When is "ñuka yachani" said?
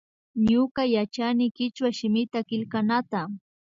0.47-1.45